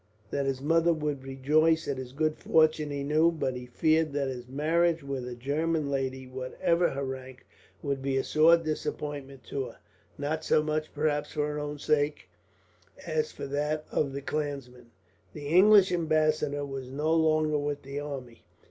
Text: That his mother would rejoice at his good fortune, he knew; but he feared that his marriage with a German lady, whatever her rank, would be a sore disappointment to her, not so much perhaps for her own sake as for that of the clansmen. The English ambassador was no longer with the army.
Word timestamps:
That 0.31 0.47
his 0.47 0.63
mother 0.63 0.91
would 0.93 1.23
rejoice 1.23 1.87
at 1.87 1.99
his 1.99 2.11
good 2.11 2.35
fortune, 2.39 2.89
he 2.89 3.03
knew; 3.03 3.31
but 3.31 3.55
he 3.55 3.67
feared 3.67 4.13
that 4.13 4.29
his 4.29 4.47
marriage 4.47 5.03
with 5.03 5.27
a 5.27 5.35
German 5.35 5.91
lady, 5.91 6.25
whatever 6.25 6.89
her 6.89 7.03
rank, 7.03 7.45
would 7.83 8.01
be 8.01 8.17
a 8.17 8.23
sore 8.23 8.57
disappointment 8.57 9.43
to 9.49 9.65
her, 9.65 9.77
not 10.17 10.43
so 10.43 10.63
much 10.63 10.91
perhaps 10.91 11.33
for 11.33 11.45
her 11.47 11.59
own 11.59 11.77
sake 11.77 12.29
as 13.05 13.31
for 13.31 13.45
that 13.45 13.85
of 13.91 14.11
the 14.13 14.23
clansmen. 14.23 14.89
The 15.33 15.45
English 15.49 15.91
ambassador 15.91 16.65
was 16.65 16.89
no 16.89 17.13
longer 17.13 17.59
with 17.59 17.83
the 17.83 17.99
army. 17.99 18.43